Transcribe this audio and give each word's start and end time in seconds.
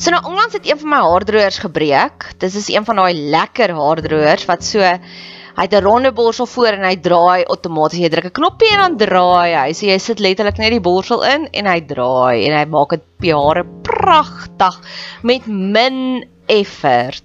So 0.00 0.08
nou 0.14 0.22
onlangs 0.30 0.54
het 0.56 0.64
een 0.64 0.78
van 0.80 0.88
my 0.88 0.98
haardroërs 1.04 1.58
gebreek. 1.60 2.30
Dis 2.40 2.54
is 2.56 2.70
een 2.72 2.86
van 2.88 3.02
daai 3.02 3.12
lekker 3.34 3.74
haardroërs 3.76 4.46
wat 4.48 4.64
so 4.64 4.80
hy 4.80 5.66
het 5.66 5.74
'n 5.76 5.84
ronde 5.84 6.12
borsel 6.16 6.46
voor 6.46 6.72
en 6.72 6.86
hy 6.88 6.96
draai 6.96 7.44
outomaties. 7.44 8.00
Jy 8.00 8.08
druk 8.08 8.24
'n 8.24 8.38
knoppie 8.38 8.70
en 8.72 8.80
dan 8.80 8.96
draai 8.96 9.52
hy. 9.54 9.72
So 9.72 9.86
jy 9.86 9.98
sit 9.98 10.18
letterlik 10.18 10.56
net 10.56 10.70
die 10.70 10.80
borsel 10.80 11.22
in 11.22 11.48
en 11.52 11.66
hy 11.66 11.80
draai 11.80 12.46
en 12.48 12.56
hy 12.56 12.64
maak 12.64 12.88
dit 12.90 13.04
piare 13.18 13.64
pragtig 13.82 14.80
met 15.22 15.46
min 15.46 16.24
effort. 16.46 17.24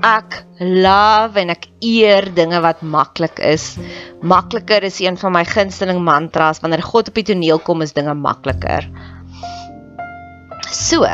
Ek 0.00 0.44
love 0.60 1.40
en 1.40 1.50
ek 1.50 1.66
eer 1.80 2.34
dinge 2.34 2.60
wat 2.60 2.82
maklik 2.82 3.40
is. 3.40 3.78
Makliker 4.22 4.84
is 4.84 5.00
een 5.00 5.16
van 5.16 5.32
my 5.32 5.44
gunsteling 5.44 5.98
mantras 5.98 6.60
wanneer 6.60 6.82
God 6.82 7.08
op 7.08 7.14
die 7.14 7.24
toneel 7.24 7.58
kom 7.58 7.82
is 7.82 7.92
dinge 7.92 8.14
makliker. 8.14 8.86
So. 10.74 11.06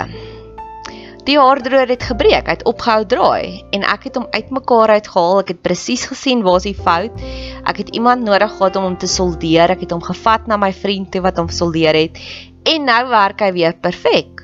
Die 1.28 1.36
haardroër 1.36 1.90
het 1.92 2.04
gebreek, 2.08 2.46
hy 2.48 2.54
het 2.56 2.62
opgehou 2.66 3.02
draai 3.06 3.60
en 3.76 3.82
ek 3.84 4.06
het 4.08 4.16
hom 4.16 4.24
uitmekaar 4.32 4.94
uitgehaal. 4.96 5.42
Ek 5.42 5.52
het 5.52 5.60
presies 5.62 6.06
gesien 6.08 6.40
waar 6.46 6.62
die 6.64 6.74
fout. 6.74 7.20
Ek 7.68 7.82
het 7.82 7.92
iemand 7.94 8.24
nodig 8.24 8.54
gehad 8.56 8.78
om 8.80 8.88
hom 8.88 8.96
te 8.98 9.10
soldeer. 9.10 9.74
Ek 9.74 9.84
het 9.84 9.92
hom 9.92 10.00
gevat 10.02 10.48
na 10.48 10.56
my 10.56 10.72
vriend 10.72 11.10
toe 11.12 11.20
wat 11.26 11.36
hom 11.38 11.50
soldeer 11.52 11.98
het 11.98 12.16
en 12.68 12.88
nou 12.88 13.02
werk 13.08 13.44
hy 13.44 13.50
weer 13.56 13.76
perfek. 13.76 14.42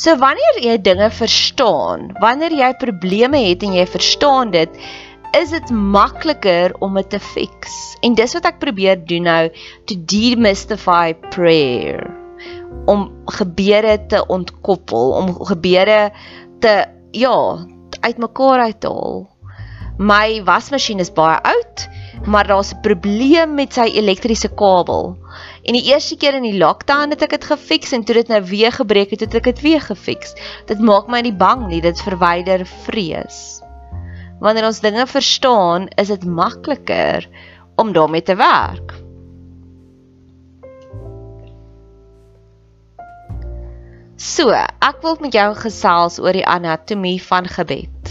So 0.00 0.16
wanneer 0.20 0.60
jy 0.64 0.78
dinge 0.80 1.10
verstaan, 1.12 2.08
wanneer 2.20 2.56
jy 2.56 2.70
probleme 2.80 3.42
het 3.44 3.64
en 3.64 3.76
jy 3.76 3.84
verstaan 3.88 4.52
dit, 4.56 4.80
is 5.36 5.52
dit 5.52 5.70
makliker 5.70 6.72
om 6.80 6.96
dit 6.96 7.12
te 7.12 7.20
fix. 7.20 7.76
En 8.00 8.16
dis 8.16 8.36
wat 8.36 8.48
ek 8.48 8.60
probeer 8.64 9.04
doen 9.04 9.28
nou 9.28 9.44
to 9.84 10.00
demystify 10.08 11.12
prayer 11.28 12.19
om 12.86 13.10
gebeure 13.24 14.06
te 14.06 14.26
ontkoppel, 14.26 15.10
om 15.10 15.34
gebeure 15.44 16.12
te 16.60 16.84
ja, 17.10 17.66
uitmekaar 18.00 18.60
uit 18.60 18.80
te 18.80 18.88
haal. 18.88 19.28
My 20.00 20.40
wasmasjien 20.44 21.02
is 21.02 21.10
baie 21.12 21.36
oud, 21.44 21.82
maar 22.24 22.46
daar's 22.46 22.72
'n 22.72 22.80
probleem 22.80 23.54
met 23.54 23.72
sy 23.72 23.84
elektriese 24.00 24.48
kabel. 24.48 25.16
En 25.62 25.72
die 25.72 25.92
eerste 25.92 26.16
keer 26.16 26.34
in 26.34 26.42
die 26.42 26.58
lockdown 26.58 27.10
het 27.10 27.22
ek 27.22 27.30
dit 27.30 27.44
gefiks 27.44 27.92
en 27.92 28.04
toe 28.04 28.14
dit 28.14 28.28
nou 28.28 28.42
weer 28.42 28.72
gebreek 28.72 29.10
het, 29.10 29.20
het 29.20 29.34
ek 29.34 29.44
dit 29.44 29.60
weer 29.60 29.80
gefiks. 29.80 30.34
Dit 30.66 30.80
maak 30.80 31.08
my 31.08 31.20
nie 31.20 31.36
bang 31.36 31.66
nie, 31.66 31.80
dit 31.80 32.00
verwyder 32.00 32.66
vrees. 32.66 33.60
Wanneer 34.40 34.66
ons 34.66 34.80
dinge 34.80 35.06
verstaan, 35.06 35.88
is 35.96 36.08
dit 36.08 36.24
makliker 36.24 37.28
om 37.76 37.92
daarmee 37.92 38.22
te 38.22 38.36
werk. 38.36 39.09
So, 44.20 44.52
ek 44.52 44.98
wil 45.00 45.14
met 45.24 45.32
jou 45.32 45.46
gesels 45.56 46.18
oor 46.20 46.36
die 46.36 46.44
anatomie 46.44 47.16
van 47.24 47.46
gebed. 47.48 48.10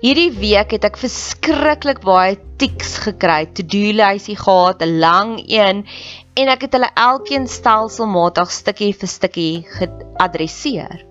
Hierdie 0.00 0.30
week 0.32 0.70
het 0.72 0.86
ek 0.88 0.96
verskriklik 0.96 2.00
baie 2.00 2.38
tiks 2.56 2.94
gekry, 3.04 3.42
to-do 3.52 3.92
lysie 3.98 4.38
gehad, 4.40 4.80
'n 4.80 4.96
lang 5.04 5.34
een, 5.44 5.84
en 6.32 6.48
ek 6.48 6.64
het 6.64 6.78
hulle 6.78 6.88
elkeen 6.96 7.44
stelselmatig 7.44 8.48
stukkie 8.56 8.94
vir 8.96 9.12
stukkie 9.16 9.54
geadresseer. 9.76 11.04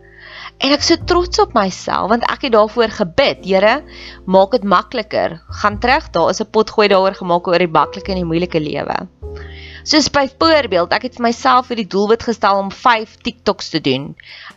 En 0.58 0.74
ek 0.74 0.82
so 0.82 0.98
trots 0.98 1.38
op 1.46 1.54
myself 1.54 2.10
want 2.10 2.26
ek 2.26 2.50
het 2.50 2.58
daarvoor 2.58 2.90
gebid. 2.90 3.46
Here, 3.46 3.84
maak 4.26 4.58
dit 4.58 4.64
makliker. 4.64 5.42
Gaan 5.62 5.78
terug, 5.78 6.10
daar 6.10 6.30
is 6.34 6.42
'n 6.42 6.50
pot 6.50 6.72
gooi 6.72 6.88
daaroor 6.88 7.14
gemaak 7.14 7.48
oor 7.48 7.60
die 7.60 7.70
maklike 7.70 8.10
en 8.10 8.24
die 8.24 8.32
moeilike 8.32 8.60
lewe. 8.60 8.98
Soos 9.86 10.08
byvoorbeeld, 10.10 10.94
ek 10.98 11.04
het 11.06 11.18
vir 11.20 11.28
myself 11.28 11.68
vir 11.70 11.78
die 11.78 11.90
doelwit 11.94 12.24
gestel 12.26 12.58
om 12.58 12.72
5 12.74 13.20
TikToks 13.22 13.68
te 13.70 13.82
doen. 13.86 14.08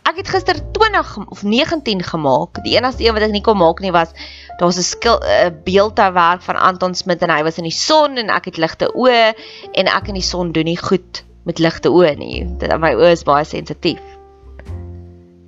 Ek 0.09 0.17
het 0.17 0.31
gister 0.33 0.57
20 0.73 1.11
of 1.29 1.43
19 1.45 2.01
gemaak. 2.07 2.57
Die 2.65 2.73
enigste 2.73 3.05
een 3.05 3.13
wat 3.13 3.27
ek 3.27 3.35
nie 3.35 3.43
kon 3.45 3.59
maak 3.61 3.83
nie 3.85 3.93
was 3.93 4.15
daar's 4.57 4.79
'n 4.81 5.05
'n 5.05 5.61
beeldhouwerk 5.63 6.41
van 6.41 6.55
Anton 6.55 6.95
Smit 6.95 7.21
en 7.21 7.29
hy 7.29 7.43
was 7.43 7.57
in 7.57 7.69
die 7.69 7.77
son 7.77 8.17
en 8.17 8.29
ek 8.29 8.45
het 8.45 8.57
ligte 8.57 8.89
oë 8.95 9.33
en 9.71 9.87
ek 9.87 10.07
in 10.07 10.17
die 10.17 10.25
son 10.25 10.51
doen 10.51 10.65
nie 10.65 10.81
goed 10.81 11.23
met 11.45 11.59
ligte 11.59 11.89
oë 11.89 12.17
nie. 12.17 12.45
Dit 12.57 12.79
my 12.79 12.93
oë 12.95 13.11
is 13.11 13.23
baie 13.23 13.45
sensitief. 13.45 14.01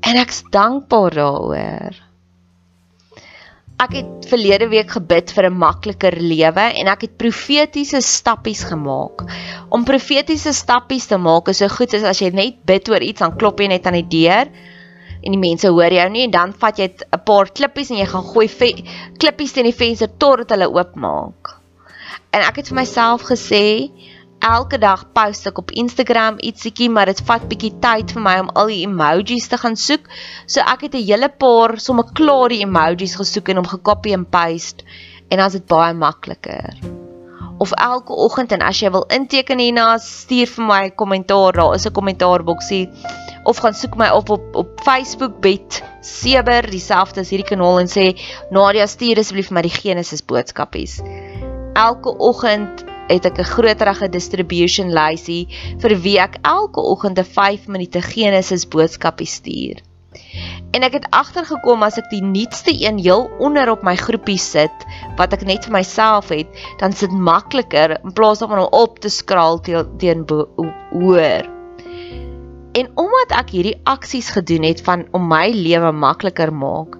En 0.01 0.15
ek's 0.15 0.43
dankbaar 0.51 1.13
daaroor. 1.13 2.10
Ek 3.81 3.95
het 3.97 4.25
verlede 4.29 4.67
week 4.69 4.91
gebid 4.93 5.31
vir 5.33 5.47
'n 5.49 5.57
makliker 5.57 6.13
lewe 6.21 6.65
en 6.81 6.89
ek 6.91 7.01
het 7.07 7.13
profetiese 7.17 8.01
stappies 8.05 8.61
gemaak. 8.69 9.23
Om 9.73 9.87
profetiese 9.87 10.53
stappies 10.53 11.07
te 11.09 11.17
maak 11.17 11.49
is 11.49 11.57
so 11.57 11.67
goed 11.67 11.95
as 11.97 12.03
as 12.03 12.21
jy 12.21 12.29
net 12.29 12.59
bid 12.65 12.89
oor 12.89 13.01
iets 13.01 13.23
dan 13.25 13.33
klop 13.37 13.59
jy 13.59 13.67
net 13.67 13.87
aan 13.87 13.97
die 13.97 14.11
deur 14.19 14.51
en 15.23 15.31
die 15.33 15.41
mense 15.47 15.67
hoor 15.67 15.93
jou 15.93 16.09
nie 16.09 16.23
en 16.27 16.31
dan 16.31 16.53
vat 16.53 16.77
jy 16.77 16.91
'n 16.93 17.23
paar 17.25 17.49
klippies 17.49 17.89
en 17.89 17.97
jy 17.97 18.05
gaan 18.05 18.27
gooi 18.33 18.47
klippies 19.17 19.53
teen 19.53 19.65
die 19.65 19.79
venster 19.81 20.09
totdat 20.17 20.53
hulle 20.53 20.69
oopmaak. 20.69 21.57
En 22.31 22.41
ek 22.41 22.57
het 22.57 22.67
vir 22.67 22.75
myself 22.75 23.21
gesê, 23.23 23.89
elke 24.41 24.77
dag 24.81 25.05
post 25.13 25.45
ek 25.49 25.59
op 25.61 25.71
Instagram 25.71 26.39
ietsiekie, 26.41 26.89
maar 26.89 27.09
dit 27.11 27.21
vat 27.27 27.45
bietjie 27.49 27.71
tyd 27.83 28.13
vir 28.15 28.23
my 28.25 28.35
om 28.41 28.49
al 28.57 28.71
die 28.73 28.81
emojis 28.87 29.47
te 29.51 29.59
gaan 29.61 29.77
soek. 29.77 30.09
So 30.47 30.61
ek 30.61 30.87
het 30.87 30.95
'n 30.95 31.05
hele 31.05 31.29
paar 31.29 31.77
sommer 31.79 32.09
klaar 32.13 32.49
die 32.49 32.65
emojis 32.65 33.15
gesoek 33.15 33.49
en 33.49 33.61
hom 33.61 33.69
gekopie 33.69 34.13
en 34.13 34.25
paste 34.25 34.83
en 35.29 35.37
dan 35.37 35.47
is 35.47 35.53
dit 35.53 35.67
baie 35.67 35.93
makliker. 35.93 36.75
Of 37.59 37.71
elke 37.71 38.13
oggend 38.13 38.51
en 38.51 38.61
as 38.61 38.79
jy 38.79 38.89
wil 38.89 39.05
inteken 39.09 39.59
hierna, 39.59 39.97
stuur 39.97 40.47
vir 40.47 40.65
my 40.65 40.81
'n 40.85 40.95
kommentaar, 40.95 41.53
daar 41.53 41.75
is 41.75 41.85
'n 41.85 41.93
kommentaarboksie 41.93 42.89
of 43.43 43.57
gaan 43.57 43.73
soek 43.73 43.95
my 43.95 44.09
op 44.09 44.29
op 44.29 44.55
op 44.55 44.81
Facebook 44.83 45.39
bet 45.41 45.83
Seber 46.01 46.69
dieselfde 46.69 47.21
as 47.21 47.29
hierdie 47.29 47.47
kanaal 47.47 47.79
en 47.79 47.87
sê 47.87 48.17
Nadia 48.49 48.87
stuur 48.87 49.19
asseblief 49.19 49.47
vir 49.47 49.55
my 49.55 49.61
die 49.61 49.69
Genesis 49.69 50.25
boodskapies. 50.25 51.01
Elke 51.73 52.17
oggend 52.17 52.90
het 53.07 53.25
ek 53.25 53.37
'n 53.39 53.51
groterige 53.53 54.09
distribution 54.09 54.93
lysie 54.93 55.47
vir 55.79 55.95
wie 56.01 56.19
ek 56.19 56.37
elke 56.41 56.81
oggend 56.81 57.19
'n 57.19 57.23
5 57.23 57.67
minute 57.67 58.01
Genesis 58.01 58.67
boodskapie 58.67 59.27
stuur. 59.27 59.81
En 60.71 60.83
ek 60.87 60.93
het 60.95 61.07
agtergekom 61.09 61.83
as 61.83 61.97
ek 61.99 62.09
die 62.11 62.23
nuutste 62.23 62.71
een 62.71 62.99
heel 62.99 63.29
onder 63.39 63.71
op 63.71 63.83
my 63.83 63.95
groepie 63.99 64.39
sit 64.39 64.85
wat 65.19 65.33
ek 65.35 65.43
net 65.47 65.67
vir 65.67 65.75
myself 65.75 66.31
het, 66.31 66.47
dan 66.79 66.95
sit 66.95 67.11
makliker 67.11 67.97
in 67.99 68.13
plaas 68.15 68.39
daarvan 68.39 68.63
om 68.65 68.79
op 68.83 68.99
te 68.99 69.09
skraal 69.09 69.59
teen 69.59 70.23
hoor. 70.91 71.49
En 72.71 72.87
omdat 72.95 73.35
ek 73.35 73.51
hierdie 73.51 73.79
aksies 73.83 74.31
gedoen 74.31 74.63
het 74.63 74.83
van 74.87 75.03
om 75.11 75.27
my 75.27 75.49
lewe 75.51 75.91
makliker 75.91 76.53
maak, 76.53 76.95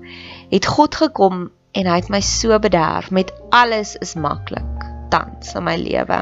het 0.52 0.68
God 0.68 1.00
gekom 1.00 1.48
en 1.72 1.88
hy 1.88 2.02
het 2.04 2.12
my 2.12 2.20
so 2.20 2.60
bederf 2.60 3.12
met 3.12 3.32
alles 3.56 3.96
is 4.04 4.18
maklik 4.20 4.71
tans 5.14 5.54
in 5.56 5.66
my 5.68 5.78
lewe. 5.80 6.20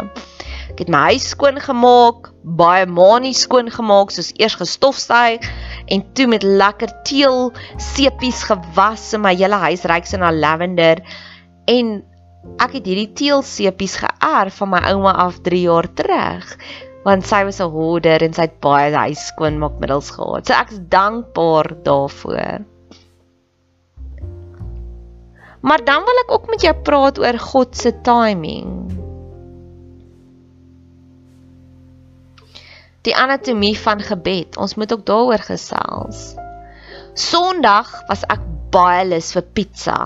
Ek 0.69 0.83
het 0.83 0.91
my 0.93 1.05
huis 1.09 1.31
skoon 1.33 1.57
gemaak, 1.61 2.29
baie 2.59 2.85
manie 2.89 3.33
skoon 3.37 3.71
gemaak, 3.73 4.13
soos 4.13 4.31
eers 4.37 4.57
gestofsuig 4.59 5.45
en 5.89 6.05
toe 6.13 6.27
met 6.29 6.45
lekker 6.45 6.93
teel 7.07 7.49
sepies 7.81 8.43
gewas 8.49 9.09
en 9.17 9.25
my 9.25 9.33
hele 9.35 9.59
huis 9.65 9.87
reuk 9.89 10.09
so 10.09 10.21
na 10.21 10.29
lavender 10.33 11.01
en 11.69 11.97
ek 12.63 12.77
het 12.77 12.85
hierdie 12.87 13.11
teel 13.17 13.41
sepies 13.45 13.97
geërf 13.99 14.61
van 14.61 14.71
my 14.75 14.83
ouma 14.93 15.15
af 15.25 15.41
3 15.45 15.63
jaar 15.65 15.89
terug 16.01 16.53
want 17.05 17.25
sy 17.27 17.43
was 17.47 17.59
'n 17.63 17.71
hoarder 17.73 18.23
en 18.23 18.33
sy 18.33 18.47
het 18.47 18.59
baie 18.61 18.93
huis 18.93 19.21
skoonmaakmiddels 19.31 20.11
gehad. 20.15 20.47
So 20.47 20.53
ek's 20.53 20.79
dankbaar 20.95 21.67
daarvoor. 21.83 22.65
Maar 25.61 25.83
dan 25.83 26.03
wil 26.07 26.21
ek 26.23 26.31
ook 26.31 26.47
met 26.47 26.61
jou 26.61 26.75
praat 26.75 27.19
oor 27.19 27.39
God 27.39 27.77
se 27.77 27.91
timing. 28.01 28.67
Die 33.01 33.15
anatomie 33.15 33.75
van 33.79 33.99
gebed. 34.03 34.57
Ons 34.57 34.75
moet 34.75 34.93
ook 34.93 35.05
daaroor 35.05 35.43
gesels. 35.43 36.33
Sondag 37.13 37.91
was 38.07 38.23
ek 38.31 38.43
baie 38.71 39.05
lus 39.07 39.31
vir 39.33 39.45
pizza. 39.57 39.97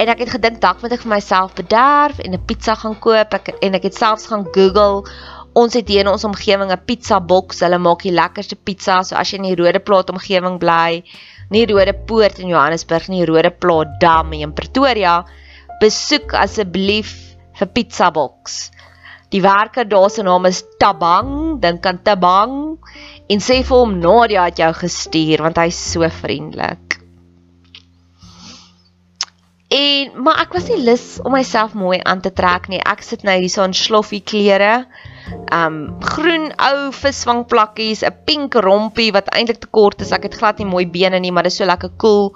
En 0.00 0.10
ek 0.10 0.24
het 0.24 0.32
gedink 0.34 0.60
dalk 0.62 0.80
moet 0.82 0.94
ek 0.96 1.04
vir 1.04 1.14
myself 1.14 1.54
bederf 1.58 2.18
en 2.18 2.34
'n 2.34 2.46
pizza 2.46 2.74
gaan 2.74 2.98
koop. 2.98 3.34
Ek 3.34 3.52
en 3.60 3.74
ek 3.74 3.82
het 3.82 3.94
selfs 3.94 4.26
gaan 4.26 4.46
Google. 4.52 5.04
Ons 5.52 5.74
het 5.74 5.88
hier 5.88 6.00
in 6.00 6.08
ons 6.08 6.24
omgewing 6.24 6.72
'n 6.72 6.84
pizza 6.86 7.20
boks. 7.20 7.60
Hulle 7.60 7.78
maak 7.78 8.02
die 8.02 8.14
lekkerste 8.14 8.56
pizza. 8.56 9.02
So 9.02 9.16
as 9.16 9.30
jy 9.30 9.38
in 9.38 9.54
die 9.54 9.62
Rode 9.62 9.80
Plaat 9.80 10.10
omgewing 10.10 10.58
bly, 10.58 11.04
nie 11.50 11.66
Rode 11.66 11.94
Poort 12.06 12.38
in 12.38 12.52
Johannesburg 12.52 13.08
nie, 13.10 13.24
Rode 13.26 13.50
Plaat 13.50 13.98
Dam 14.02 14.32
in 14.36 14.54
Pretoria, 14.54 15.20
besoek 15.80 16.34
asseblief 16.38 17.14
vir 17.58 17.72
Pizza 17.74 18.10
Box. 18.14 18.70
Die 19.30 19.42
werker 19.42 19.86
daar 19.86 20.10
se 20.10 20.22
naam 20.26 20.48
is 20.48 20.64
Tabang, 20.82 21.60
dink 21.62 21.86
aan 21.86 22.00
Tabang 22.02 22.54
en 23.30 23.42
sê 23.42 23.60
vir 23.62 23.76
hom 23.76 23.98
Nadia 24.02 24.48
het 24.48 24.58
jou 24.58 24.70
gestuur 24.80 25.44
want 25.46 25.60
hy's 25.62 25.78
so 25.92 26.06
vriendelik. 26.22 26.89
En 29.70 30.22
maar 30.24 30.40
ek 30.42 30.54
was 30.56 30.66
nie 30.66 30.80
lus 30.82 31.20
om 31.22 31.30
myself 31.36 31.76
mooi 31.78 32.00
aan 32.02 32.20
te 32.24 32.32
trek 32.34 32.66
nie. 32.72 32.80
Ek 32.82 33.04
sit 33.06 33.22
nou 33.22 33.36
hier 33.38 33.52
so 33.52 33.62
in 33.62 33.76
sloffie 33.76 34.22
klere 34.26 34.88
um 35.54 35.76
groen 36.02 36.48
ou 36.58 36.90
visvangplakkies, 36.90 38.02
'n 38.02 38.16
pink 38.26 38.58
rompie 38.66 39.12
wat 39.14 39.30
eintlik 39.30 39.60
te 39.62 39.70
kort 39.70 40.02
is. 40.02 40.10
Ek 40.10 40.26
het 40.26 40.34
glad 40.34 40.58
nie 40.58 40.66
mooi 40.66 40.86
bene 40.90 41.20
nie, 41.20 41.30
maar 41.30 41.46
dit 41.46 41.52
is 41.52 41.58
so 41.62 41.70
lekker 41.70 41.94
cool 42.02 42.34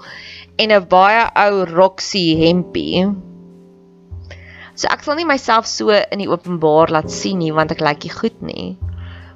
en 0.57 0.71
'n 0.71 0.87
baie 0.87 1.27
ou 1.35 1.65
Roxy 1.75 2.39
hempie. 2.39 3.03
So 4.75 4.87
ek 4.87 5.03
sal 5.03 5.15
nie 5.15 5.27
myself 5.27 5.67
so 5.67 5.89
in 5.91 6.19
die 6.19 6.31
openbaar 6.31 6.91
laat 6.91 7.11
sien 7.11 7.39
nie 7.39 7.51
want 7.51 7.71
ek 7.71 7.83
lyk 7.83 8.03
nie 8.03 8.15
goed 8.15 8.41
nie. 8.41 8.77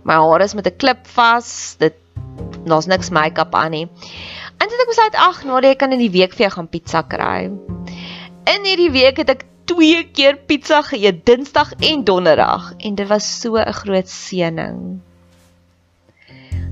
My 0.04 0.16
hare 0.24 0.44
is 0.44 0.56
met 0.56 0.68
'n 0.68 0.78
klip 0.78 1.07
vas. 1.07 1.75
Dit 1.80 1.95
daar's 2.66 2.88
niks 2.88 3.10
make-up 3.10 3.56
aan 3.56 3.72
nie. 3.72 3.88
En 4.59 4.67
dit 4.67 4.81
ek 4.83 4.89
besluit 4.91 5.15
ag, 5.15 5.44
nou 5.47 5.59
jy 5.63 5.75
kan 5.79 5.94
in 5.95 6.01
die 6.03 6.11
week 6.11 6.33
vir 6.35 6.47
jou 6.47 6.56
gaan 6.57 6.67
pizza 6.67 7.01
kry. 7.07 7.47
In 8.50 8.65
hierdie 8.67 8.91
week 8.91 9.21
het 9.21 9.29
ek 9.31 9.45
twee 9.69 10.01
keer 10.11 10.39
pizza 10.50 10.81
geëet, 10.83 11.21
Dinsdag 11.27 11.75
en 11.79 12.03
Donderdag 12.03 12.73
en 12.77 12.95
dit 12.95 13.07
was 13.07 13.27
so 13.41 13.56
'n 13.56 13.77
groot 13.81 14.09
seëning. 14.09 15.00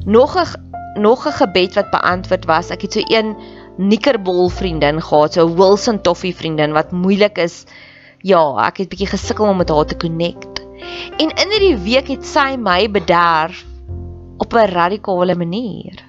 Nog 0.06 0.36
'n 0.36 0.68
nog 1.00 1.28
'n 1.28 1.38
gebed 1.40 1.76
wat 1.76 1.92
beantwoord 1.92 2.46
was. 2.46 2.70
Ek 2.70 2.82
het 2.82 2.94
so 2.94 3.02
een 3.06 3.38
Nikkerbol 3.78 4.50
vriendin 4.50 5.02
gehad, 5.02 5.34
so 5.34 5.48
'n 5.48 5.56
Wilson 5.56 6.02
Toffee 6.02 6.36
vriendin 6.36 6.72
wat 6.74 6.92
moeilik 6.92 7.38
is. 7.38 7.66
Ja, 8.22 8.68
ek 8.68 8.78
het 8.78 8.90
bietjie 8.90 9.08
gesukkel 9.08 9.46
om 9.46 9.58
met 9.58 9.70
haar 9.70 9.86
te 9.86 9.98
connect. 9.98 10.66
En 11.18 11.30
in 11.30 11.52
hierdie 11.52 11.78
week 11.78 12.08
het 12.08 12.26
sy 12.26 12.56
my 12.58 12.92
bederf 12.92 13.66
op 14.38 14.54
'n 14.54 14.72
radikale 14.74 15.36
manier. 15.36 16.07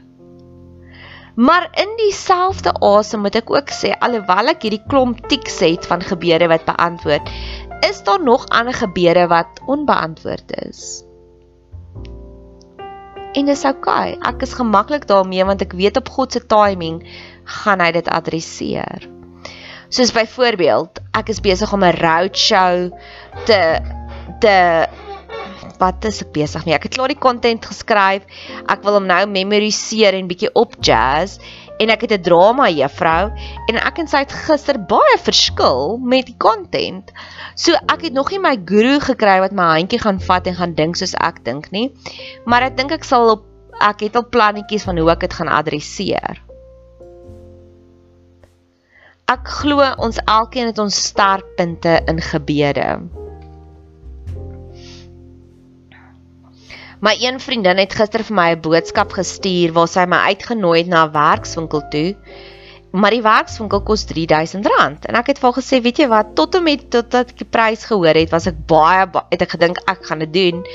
Maar 1.38 1.68
in 1.78 1.92
dieselfde 1.96 2.72
asem 2.82 3.20
moet 3.22 3.36
ek 3.38 3.50
ook 3.52 3.70
sê 3.70 3.92
alhoewel 4.02 4.50
ek 4.50 4.64
hierdie 4.66 4.82
klomp 4.90 5.20
tiks 5.30 5.60
het 5.62 5.86
van 5.86 6.02
gebede 6.02 6.48
wat 6.50 6.64
beantwoord, 6.66 7.30
is 7.86 8.00
daar 8.02 8.18
nog 8.22 8.48
ander 8.50 8.74
gebede 8.74 9.28
wat 9.30 9.60
onbeantwoord 9.70 10.50
is. 10.66 11.04
En 13.38 13.46
dis 13.46 13.62
oukei. 13.70 14.16
Okay. 14.16 14.32
Ek 14.32 14.42
is 14.42 14.56
gemaklik 14.58 15.06
daarmee 15.06 15.46
want 15.46 15.62
ek 15.62 15.78
weet 15.78 16.00
op 16.02 16.10
God 16.10 16.34
se 16.34 16.42
timing 16.42 17.04
gaan 17.60 17.84
hy 17.86 17.92
dit 17.94 18.10
adresseer. 18.10 19.06
Soos 19.94 20.10
byvoorbeeld, 20.12 20.98
ek 21.14 21.30
is 21.30 21.38
besig 21.44 21.70
om 21.72 21.86
'n 21.86 21.94
roadshow 22.02 22.90
te 23.46 23.60
te 24.42 24.56
wat 25.78 26.04
is 26.08 26.22
ek 26.24 26.32
besig 26.34 26.66
mee? 26.66 26.74
Ek 26.76 26.88
het 26.88 26.96
klaar 26.96 27.12
die 27.12 27.18
content 27.18 27.64
geskryf. 27.64 28.26
Ek 28.68 28.84
wil 28.86 28.98
hom 28.98 29.08
nou 29.08 29.22
memoriseer 29.30 30.16
en 30.18 30.28
bietjie 30.30 30.50
op 30.58 30.76
jazz 30.84 31.38
en 31.78 31.92
ek 31.94 32.06
het 32.06 32.12
'n 32.12 32.22
drama 32.22 32.68
juffrou 32.70 33.30
en 33.68 33.76
ek 33.76 33.98
en 33.98 34.08
sy 34.08 34.24
het 34.24 34.32
gister 34.32 34.78
baie 34.78 35.18
verskil 35.22 35.98
met 35.98 36.26
die 36.26 36.36
content. 36.38 37.12
So 37.54 37.72
ek 37.74 38.02
het 38.02 38.12
nog 38.12 38.30
nie 38.30 38.38
my 38.38 38.56
guru 38.64 38.98
gekry 39.00 39.38
wat 39.40 39.52
my 39.52 39.78
handjie 39.78 40.02
gaan 40.02 40.20
vat 40.20 40.46
en 40.46 40.54
gaan 40.54 40.74
dink 40.74 40.96
soos 40.96 41.14
ek 41.14 41.44
dink 41.44 41.70
nie. 41.70 41.92
Maar 42.44 42.62
ek 42.62 42.76
dink 42.76 42.92
ek 42.92 43.04
sal 43.04 43.30
op 43.30 43.44
ek 43.80 44.00
het 44.00 44.16
al 44.16 44.28
plannetjies 44.28 44.84
van 44.84 44.98
hoe 44.98 45.10
ek 45.10 45.20
dit 45.20 45.32
gaan 45.32 45.48
adresseer. 45.48 46.42
Ek 49.28 49.44
glo 49.44 49.84
ons 49.98 50.18
elkeen 50.24 50.66
het 50.66 50.78
ons 50.78 51.04
sterkpunte 51.10 52.00
in 52.08 52.20
gebede. 52.20 52.86
My 56.98 57.12
een 57.14 57.36
vriendin 57.38 57.78
het 57.78 57.92
gister 57.94 58.24
vir 58.26 58.34
my 58.34 58.46
'n 58.52 58.60
boodskap 58.60 59.12
gestuur 59.14 59.70
waar 59.72 59.86
sy 59.86 60.04
my 60.10 60.18
uitgenooi 60.34 60.78
het 60.78 60.88
na 60.90 61.04
'n 61.06 61.12
werkswinkel 61.12 61.82
toe. 61.90 62.16
Maar 62.90 63.10
die 63.10 63.22
werkswinkel 63.22 63.82
kos 63.82 64.04
R3000 64.04 65.06
en 65.06 65.14
ek 65.14 65.26
het 65.26 65.38
vir 65.38 65.46
haar 65.52 65.62
gesê, 65.62 65.80
weet 65.82 65.98
jy 65.98 66.08
wat, 66.08 66.34
tot 66.34 66.54
en 66.54 66.62
met 66.62 66.90
totdat 66.90 67.30
ek 67.30 67.38
die 67.38 67.46
prys 67.46 67.84
gehoor 67.84 68.14
het, 68.14 68.30
was 68.30 68.46
ek 68.46 68.66
baie 68.66 69.06
het 69.30 69.42
ek 69.42 69.50
gedink 69.50 69.78
ek 69.86 70.06
gaan 70.06 70.18
dit 70.18 70.32
doen. 70.32 70.66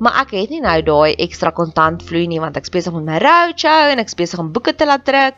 Maar 0.00 0.20
ek 0.22 0.30
het 0.30 0.50
nie 0.50 0.60
nou 0.60 0.82
daai 0.82 1.14
ekstra 1.14 1.50
kontant 1.50 2.02
vloei 2.02 2.26
nie 2.26 2.40
want 2.40 2.56
ek 2.56 2.70
besig 2.70 2.92
met 2.92 3.04
my 3.04 3.18
roadshow 3.18 3.92
en 3.92 3.98
ek 3.98 4.16
besig 4.16 4.38
om 4.38 4.52
boeke 4.52 4.74
te 4.74 4.86
laat 4.86 5.04
druk. 5.04 5.34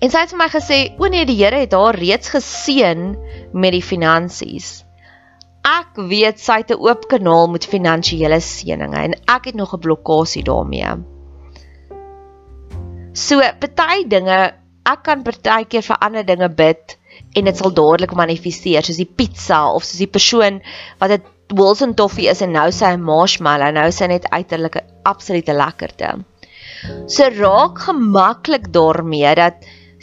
En 0.00 0.10
sy 0.10 0.18
het 0.18 0.30
vir 0.30 0.38
my 0.38 0.48
gesê, 0.48 0.96
"O 0.98 1.08
nee, 1.08 1.26
die 1.26 1.44
Here 1.44 1.56
het 1.56 1.72
haar 1.72 1.94
reeds 1.94 2.28
geseën 2.28 3.16
met 3.52 3.72
die 3.72 3.82
finansies." 3.82 4.85
Ek 5.66 5.98
weet 6.10 6.38
sy 6.38 6.60
het 6.62 6.70
'n 6.70 6.78
oop 6.78 7.08
kanaal 7.10 7.48
met 7.50 7.66
finansiële 7.66 8.38
seëninge 8.40 9.00
en 9.08 9.14
ek 9.36 9.50
het 9.50 9.56
nog 9.58 9.74
'n 9.74 9.82
blokkade 9.82 10.42
daarmee. 10.42 10.92
So, 13.12 13.40
party 13.60 14.04
dinge, 14.08 14.54
ek 14.84 15.02
kan 15.02 15.22
partykeer 15.22 15.82
vir 15.82 15.98
ander 16.00 16.24
dinge 16.26 16.48
bid 16.48 16.96
en 17.34 17.44
dit 17.44 17.56
sal 17.56 17.72
dadelik 17.72 18.12
manifesteer, 18.14 18.84
soos 18.84 19.00
die 19.00 19.14
pizza 19.18 19.72
of 19.72 19.84
soos 19.84 19.98
die 19.98 20.14
persoon 20.18 20.60
wat 21.00 21.08
dit 21.08 21.24
Wilson 21.54 21.94
toffee 21.94 22.28
is 22.28 22.42
en 22.42 22.52
nou 22.52 22.70
sy 22.70 22.92
'n 22.92 23.02
marshmallow, 23.02 23.72
nou 23.72 23.90
sy 23.90 24.06
net 24.06 24.30
uiterlike 24.30 24.82
absolute 25.04 25.52
lekkerte. 25.52 26.24
So 27.08 27.28
raak 27.30 27.78
gemaklik 27.78 28.72
daarmee 28.72 29.34
dat 29.34 29.54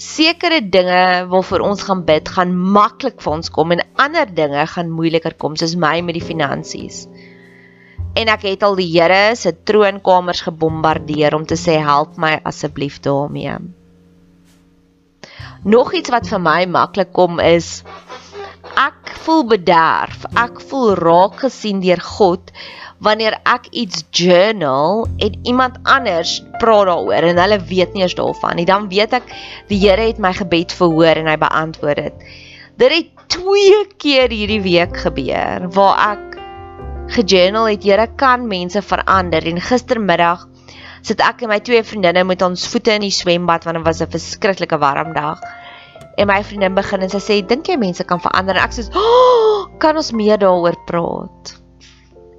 sekere 0.03 0.59
dinge 0.61 1.25
waarvoor 1.31 1.63
ons 1.63 1.83
gaan 1.87 2.03
bid 2.07 2.29
gaan 2.35 2.51
maklik 2.75 3.21
vir 3.23 3.33
ons 3.37 3.51
kom 3.55 3.71
en 3.75 3.83
ander 4.03 4.27
dinge 4.27 4.65
gaan 4.73 4.91
moeiliker 4.91 5.35
kom 5.39 5.55
soos 5.59 5.77
my 5.79 5.99
met 6.05 6.17
die 6.17 6.25
finansies. 6.25 7.05
En 8.19 8.29
ek 8.29 8.43
het 8.45 8.65
al 8.67 8.75
die 8.77 8.89
Here 8.91 9.35
se 9.39 9.53
troonkamers 9.65 10.43
gebombardeer 10.45 11.33
om 11.37 11.47
te 11.49 11.57
sê 11.57 11.79
help 11.81 12.19
my 12.21 12.35
asseblief 12.45 12.99
daarmee. 13.05 13.55
Nog 15.63 15.93
iets 15.95 16.11
wat 16.11 16.27
vir 16.27 16.41
my 16.43 16.59
maklik 16.67 17.13
kom 17.15 17.39
is 17.39 17.81
ek 18.77 19.13
voel 19.23 19.45
bederf. 19.47 20.27
Ek 20.35 20.59
voel 20.69 20.93
raak 20.99 21.39
gesien 21.45 21.79
deur 21.81 22.01
God 22.03 22.51
wanneer 23.03 23.35
ek 23.49 23.67
iets 23.71 24.03
journal 24.15 25.03
en 25.19 25.39
iemand 25.43 25.79
anders 25.83 26.37
praat 26.61 26.87
daaroor 26.87 27.27
en 27.27 27.41
hulle 27.41 27.59
weet 27.67 27.93
nie 27.93 28.05
eens 28.05 28.15
daarvan 28.15 28.55
nie, 28.59 28.67
dan 28.67 28.87
weet 28.91 29.15
ek 29.19 29.27
die 29.69 29.79
Here 29.83 30.07
het 30.07 30.21
my 30.23 30.31
gebed 30.37 30.71
verhoor 30.71 31.19
en 31.19 31.27
hy 31.27 31.35
beantwoord 31.41 31.99
dit. 31.99 32.27
Dit 32.79 32.95
het 32.95 33.25
twee 33.35 33.81
keer 34.01 34.31
hierdie 34.31 34.61
week 34.63 34.95
gebeur 35.03 35.67
waar 35.75 35.99
ek 36.13 36.37
gejournal 37.17 37.73
het, 37.73 37.83
Here 37.83 38.07
kan 38.15 38.47
mense 38.47 38.81
verander 38.81 39.43
en 39.51 39.59
gistermiddag 39.61 40.47
sit 41.03 41.19
ek 41.19 41.43
en 41.43 41.51
my 41.51 41.59
twee 41.59 41.83
vriendinne 41.83 42.23
met 42.23 42.45
ons 42.45 42.63
voete 42.71 42.95
in 42.95 43.03
die 43.03 43.11
swembad 43.11 43.67
want 43.67 43.81
dit 43.81 43.85
was 43.85 44.01
'n 44.01 44.13
verskriklike 44.15 44.79
warm 44.79 45.11
dag. 45.13 45.41
En 46.15 46.27
my 46.27 46.43
vriendin 46.43 46.75
begin 46.75 47.01
en 47.01 47.09
sy 47.09 47.19
sê, 47.19 47.47
"Dink 47.47 47.67
jy 47.67 47.75
mense 47.75 48.03
kan 48.03 48.19
verander?" 48.19 48.55
En 48.55 48.63
ek 48.63 48.71
sê, 48.71 48.87
"Oh, 48.95 49.67
kan 49.79 49.95
ons 49.97 50.11
meer 50.11 50.37
daaroor 50.37 50.77
praat?" 50.85 51.62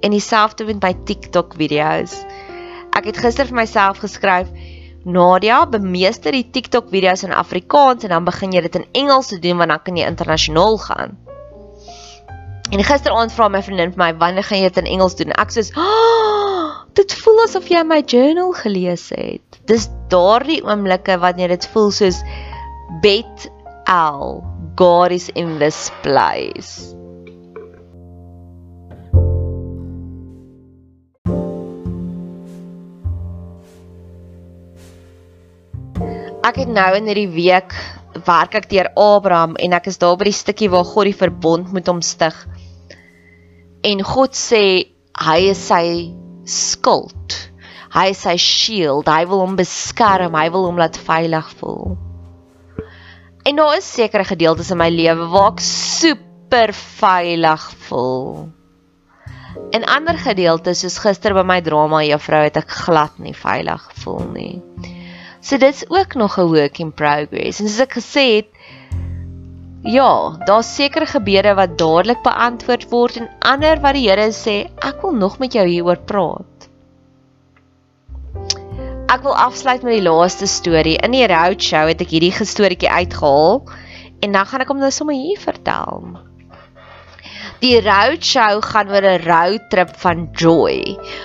En 0.05 0.13
dieselfde 0.13 0.65
met 0.69 0.81
my 0.83 0.93
TikTok 1.09 1.55
video's. 1.57 2.19
Ek 2.95 3.09
het 3.09 3.17
gister 3.19 3.49
vir 3.49 3.57
myself 3.63 4.03
geskryf 4.03 4.51
Nadia, 5.05 5.63
bemeester 5.69 6.33
die 6.33 6.45
TikTok 6.49 6.89
video's 6.93 7.25
in 7.25 7.33
Afrikaans 7.33 8.05
en 8.05 8.13
dan 8.13 8.25
begin 8.25 8.53
jy 8.55 8.63
dit 8.65 8.79
in 8.79 8.87
Engels 9.03 9.29
te 9.33 9.39
doen 9.41 9.61
want 9.61 9.73
dan 9.73 9.81
kan 9.85 9.97
jy 9.97 10.07
internasionaal 10.09 10.77
gaan. 10.81 11.17
En 12.73 12.81
gisteraand 12.81 13.33
vra 13.33 13.49
my 13.49 13.61
vriendin 13.61 13.93
vir 13.93 14.01
my, 14.01 14.11
"Wanneer 14.17 14.43
gaan 14.43 14.57
jy 14.57 14.69
dit 14.69 14.77
in 14.77 14.91
Engels 14.97 15.15
doen?" 15.15 15.31
Ek 15.31 15.51
sê, 15.51 15.69
oh, 15.77 16.85
"Dit 16.93 17.13
voel 17.13 17.43
asof 17.43 17.67
jy 17.69 17.83
my 17.83 18.01
journal 18.01 18.51
gelees 18.53 19.09
het." 19.09 19.61
Dis 19.65 19.89
daardie 20.09 20.63
oomblikke 20.63 21.19
wanneer 21.19 21.47
dit 21.47 21.67
voel 21.67 21.91
soos 21.91 22.23
Bet 23.01 23.51
L, 23.87 24.43
God 24.75 25.11
is 25.11 25.29
in 25.29 25.59
this 25.59 25.91
place. 26.01 26.94
Ek 36.45 36.59
het 36.61 36.69
nou 36.69 36.89
in 36.93 37.07
hierdie 37.09 37.31
week 37.33 37.73
werk 38.27 38.53
ek 38.59 38.67
deur 38.69 38.91
Abraham 39.01 39.55
en 39.57 39.73
ek 39.73 39.87
is 39.89 39.97
daar 39.97 40.17
by 40.19 40.27
die 40.27 40.35
stukkie 40.35 40.69
waar 40.69 40.85
God 40.85 41.09
die 41.09 41.17
verbond 41.17 41.71
met 41.73 41.87
hom 41.89 42.03
stig. 42.05 42.35
En 43.85 44.03
God 44.05 44.37
sê 44.37 44.61
hy 45.25 45.39
is 45.49 45.63
sy 45.71 45.85
skild. 46.45 47.37
Hy 47.95 48.09
is 48.11 48.21
sy 48.27 48.35
shield. 48.41 49.09
Hy 49.09 49.25
wil 49.31 49.41
hom 49.41 49.55
beskerm. 49.57 50.35
Hy 50.37 50.49
wil 50.53 50.67
hom 50.67 50.81
laat 50.81 50.99
veilig 51.01 51.49
voel. 51.61 51.95
En 53.45 53.57
daar 53.61 53.77
is 53.77 53.87
sekere 53.89 54.25
gedeeltes 54.27 54.69
in 54.73 54.81
my 54.81 54.91
lewe 54.93 55.25
waar 55.31 55.53
ek 55.53 55.63
super 55.65 56.73
veilig 56.75 57.65
voel. 57.87 58.51
En 59.73 59.87
ander 59.89 60.17
gedeeltes 60.19 60.83
soos 60.83 60.99
gister 61.01 61.33
by 61.37 61.45
my 61.47 61.57
drama 61.65 62.03
juffrou 62.05 62.43
het 62.45 62.61
ek 62.61 62.77
glad 62.85 63.17
nie 63.21 63.33
veilig 63.37 63.89
gevoel 63.95 64.29
nie. 64.35 64.53
So 65.45 65.57
dit's 65.61 65.85
ook 65.93 66.15
nog 66.17 66.39
'n 66.39 66.49
work 66.49 66.79
in 66.79 66.93
progress. 66.93 67.59
En 67.59 67.67
soos 67.69 67.85
ek 67.85 67.93
gesê 67.99 68.25
het, 68.35 68.49
ja, 69.81 70.37
daar's 70.45 70.75
sekere 70.75 71.05
gebede 71.05 71.53
wat 71.53 71.77
dadelik 71.77 72.21
beantwoord 72.25 72.89
word 72.89 73.15
en 73.21 73.29
ander 73.39 73.79
wat 73.79 73.93
die 73.93 74.09
Here 74.09 74.31
sê, 74.33 74.55
ek 74.81 75.01
wil 75.01 75.13
nog 75.13 75.37
met 75.37 75.53
jou 75.53 75.67
hieroor 75.67 76.01
praat. 76.09 76.69
Ek 79.05 79.21
wil 79.21 79.35
afsluit 79.37 79.83
met 79.83 79.93
die 80.01 80.09
laaste 80.09 80.47
storie. 80.47 80.97
In 80.97 81.11
die 81.11 81.27
roadshow 81.27 81.87
het 81.87 82.01
ek 82.01 82.09
hierdie 82.09 82.33
gestorietjie 82.33 82.89
uitgehaal 82.89 83.61
en 84.19 84.31
dan 84.31 84.45
gaan 84.45 84.61
ek 84.61 84.67
hom 84.73 84.81
nou 84.81 84.91
sommer 84.91 85.15
hier 85.15 85.37
vertel. 85.37 86.24
Die 87.65 87.79
roadshow 87.81 88.59
gaan 88.61 88.91
oor 88.93 89.05
'n 89.09 89.23
roadtrip 89.25 89.95
van 89.97 90.19
joy. 90.37 90.75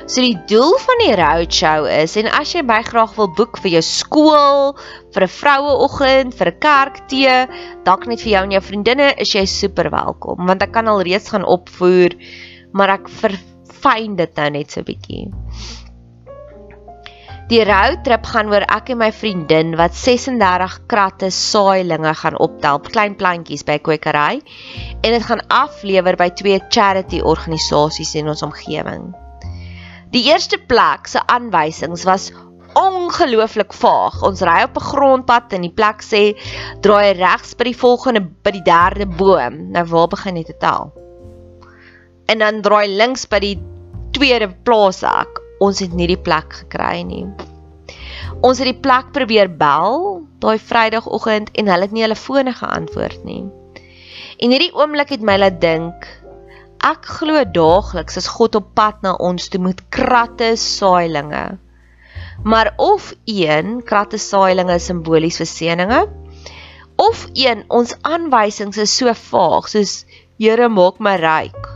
So 0.09 0.23
die 0.25 0.39
doel 0.49 0.79
van 0.81 1.03
die 1.03 1.17
roadshow 1.19 1.85
is 1.85 2.17
en 2.17 2.31
as 2.33 2.55
jy 2.55 2.63
my 2.65 2.79
graag 2.87 3.13
wil 3.19 3.29
boek 3.37 3.59
vir 3.61 3.75
jou 3.75 3.83
skool, 3.85 4.73
vir 5.13 5.27
'n 5.27 5.35
vroueoggend, 5.35 6.33
vir 6.39 6.49
'n 6.49 6.61
kerktee, 6.65 7.37
dalk 7.85 8.07
net 8.07 8.25
vir 8.25 8.33
jou 8.33 8.43
en 8.45 8.57
jou 8.57 8.63
vriendinne, 8.71 9.13
is 9.21 9.35
jy 9.35 9.45
super 9.45 9.91
welkom 9.91 10.47
want 10.47 10.63
ek 10.63 10.73
kan 10.73 10.89
al 10.89 11.05
reeds 11.05 11.29
gaan 11.29 11.45
opvoer, 11.45 12.17
maar 12.73 12.89
ek 12.97 13.13
verfyn 13.21 14.17
dit 14.17 14.37
nou 14.37 14.51
net 14.51 14.71
so 14.73 14.81
bietjie. 14.81 15.29
Die 17.51 17.65
roadtrip 17.67 18.29
gaan 18.31 18.47
oor 18.53 18.63
ek 18.71 18.93
en 18.95 19.01
my 19.01 19.09
vriendin 19.11 19.73
wat 19.79 19.97
36 19.99 20.75
kratte 20.93 21.33
saailinge 21.35 22.13
gaan 22.21 22.37
optel, 22.39 22.79
klein 22.87 23.17
plantjies 23.19 23.65
by 23.67 23.75
kwekery 23.83 24.39
en 25.01 25.09
dit 25.17 25.25
gaan 25.27 25.43
aflewer 25.51 26.15
by 26.21 26.29
twee 26.39 26.61
charity 26.71 27.19
organisasies 27.33 28.15
in 28.21 28.31
ons 28.31 28.45
omgewing. 28.47 29.09
Die 30.15 30.23
eerste 30.31 30.61
plek 30.71 31.11
se 31.11 31.25
aanwysings 31.27 32.07
was 32.07 32.29
ongelooflik 32.79 33.75
vaag. 33.75 34.23
Ons 34.31 34.47
ry 34.47 34.63
op 34.69 34.79
'n 34.79 34.87
grondpad 34.93 35.59
en 35.59 35.67
die 35.67 35.75
plek 35.75 36.07
sê 36.07 36.23
draai 36.87 37.19
regs 37.19 37.59
by 37.59 37.65
die 37.73 37.81
volgende 37.83 38.23
by 38.47 38.55
die 38.55 38.63
derde 38.63 39.11
boom. 39.11 39.73
Nou 39.75 39.85
waar 39.91 40.09
begin 40.15 40.37
jy 40.37 40.45
te 40.45 40.59
tel? 40.63 40.93
En 42.31 42.39
dan 42.39 42.63
draai 42.63 42.87
links 42.87 43.27
by 43.27 43.43
die 43.43 43.59
tweede 44.15 44.55
plaashek 44.63 45.40
ons 45.61 45.81
het 45.85 45.95
nie 45.97 46.09
die 46.11 46.21
plek 46.21 46.63
gekry 46.63 47.03
nie. 47.07 47.25
Ons 48.41 48.61
het 48.63 48.71
die 48.71 48.81
plek 48.83 49.11
probeer 49.17 49.51
bel 49.61 50.23
daai 50.41 50.57
Vrydagoggend 50.71 51.53
en 51.61 51.69
hulle 51.69 51.89
het 51.89 51.97
nie 51.97 52.05
hulle 52.07 52.17
fone 52.17 52.55
geantwoord 52.57 53.25
nie. 53.29 53.43
En 54.41 54.55
hierdie 54.55 54.73
oomblik 54.73 55.13
het 55.13 55.25
my 55.27 55.37
laat 55.41 55.61
dink 55.61 56.07
ek 56.89 57.05
glo 57.19 57.43
daagliks 57.45 58.17
as 58.17 58.31
God 58.33 58.57
op 58.57 58.71
pad 58.79 59.03
na 59.05 59.13
ons 59.21 59.51
toe 59.53 59.61
met 59.61 59.83
kratte 59.93 60.55
saailinge. 60.57 61.45
Maar 62.43 62.73
of 62.81 63.13
een 63.29 63.83
kratte 63.85 64.19
saailinge 64.19 64.79
simbolies 64.81 65.43
vir 65.43 65.51
seëninge 65.51 66.01
of 67.01 67.27
een 67.37 67.67
ons 67.69 67.93
aanwysings 68.05 68.81
is 68.81 68.97
so 68.97 69.13
vaag 69.29 69.69
soos 69.69 70.01
Here 70.41 70.71
maak 70.73 70.97
my 71.05 71.19
ryk. 71.21 71.67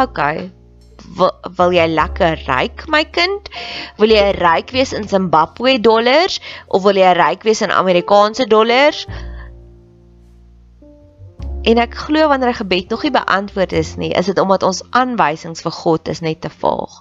OK, 0.00 0.20
wil, 1.18 1.30
wil 1.56 1.74
jy 1.74 1.86
lekker 1.90 2.40
ryk 2.46 2.86
my 2.88 3.04
kind? 3.04 3.48
Wil 4.00 4.14
jy 4.14 4.32
ryk 4.38 4.72
wees 4.74 4.92
in 4.96 5.08
Zimbabwe 5.08 5.78
dollars 5.80 6.40
of 6.68 6.84
wil 6.86 6.98
jy 6.98 7.12
ryk 7.16 7.46
wees 7.46 7.62
in 7.64 7.74
Amerikaanse 7.74 8.48
dollars? 8.50 9.04
En 11.64 11.80
ek 11.80 11.94
glo 11.96 12.28
wanneer 12.28 12.52
'n 12.52 12.60
gebed 12.60 12.90
nog 12.90 13.02
nie 13.02 13.10
beantwoord 13.10 13.72
is 13.72 13.96
nie, 13.96 14.12
is 14.12 14.26
dit 14.26 14.38
omdat 14.38 14.62
ons 14.62 14.82
aanwysings 14.90 15.64
vir 15.64 15.72
God 15.72 16.08
is 16.08 16.20
net 16.20 16.40
te 16.40 16.50
vaag. 16.50 17.00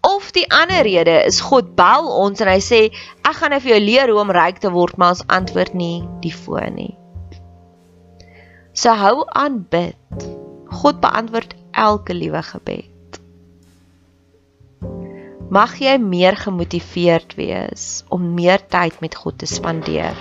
Of 0.00 0.30
die 0.32 0.46
ander 0.50 0.82
rede 0.82 1.24
is 1.26 1.40
God 1.40 1.74
bel 1.74 2.06
ons 2.08 2.40
en 2.40 2.48
hy 2.48 2.60
sê 2.60 2.80
ek 3.22 3.34
gaan 3.36 3.50
nou 3.50 3.60
vir 3.60 3.70
jou 3.70 3.80
leer 3.80 4.08
hoe 4.08 4.20
om 4.20 4.30
ryk 4.30 4.58
te 4.58 4.70
word, 4.70 4.96
maar 4.96 5.08
ons 5.16 5.26
antwoord 5.26 5.74
nie 5.74 6.08
die 6.20 6.32
foon 6.32 6.74
nie. 6.74 6.94
So 8.72 8.94
hou 8.94 9.26
aan 9.26 9.66
bid. 9.68 9.96
God 10.70 11.00
beantwoord 11.00 11.54
elke 11.72 12.14
liewe 12.14 12.42
gebed. 12.42 12.89
Mag 15.50 15.72
jy 15.82 15.96
meer 15.98 16.36
gemotiveerd 16.38 17.32
wees 17.34 17.84
om 18.14 18.34
meer 18.38 18.62
tyd 18.70 19.00
met 19.02 19.16
God 19.18 19.40
te 19.42 19.48
spandeer. 19.50 20.20